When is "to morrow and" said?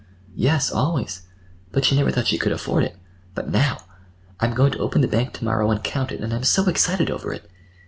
5.33-5.83